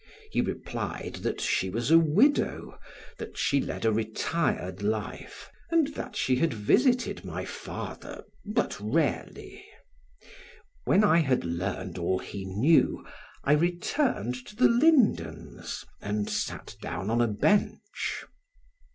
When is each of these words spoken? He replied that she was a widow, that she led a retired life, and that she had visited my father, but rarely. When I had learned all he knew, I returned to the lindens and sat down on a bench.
He 0.31 0.41
replied 0.41 1.17
that 1.21 1.39
she 1.39 1.69
was 1.69 1.91
a 1.91 1.99
widow, 1.99 2.79
that 3.19 3.37
she 3.37 3.61
led 3.61 3.85
a 3.85 3.91
retired 3.93 4.81
life, 4.81 5.47
and 5.69 5.93
that 5.93 6.15
she 6.15 6.37
had 6.37 6.51
visited 6.55 7.23
my 7.23 7.45
father, 7.45 8.23
but 8.43 8.75
rarely. 8.79 9.63
When 10.85 11.03
I 11.03 11.17
had 11.19 11.45
learned 11.45 11.99
all 11.99 12.17
he 12.17 12.45
knew, 12.45 13.05
I 13.43 13.53
returned 13.53 14.43
to 14.47 14.55
the 14.55 14.67
lindens 14.69 15.85
and 16.01 16.27
sat 16.27 16.77
down 16.81 17.11
on 17.11 17.21
a 17.21 17.27
bench. 17.27 18.23